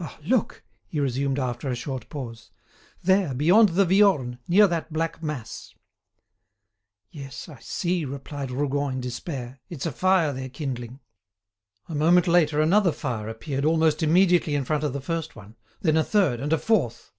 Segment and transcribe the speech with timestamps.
[0.00, 0.18] "Ah!
[0.24, 2.50] look!" he resumed after a short pause.
[3.02, 5.74] "There, beyond the Viorne, near that black mass."
[7.10, 11.00] "Yes, I see," replied Rougon, in despair; "it's a fire they're kindling."
[11.86, 15.98] A moment later another fire appeared almost immediately in front of the first one, then
[15.98, 17.12] a third, and a fourth.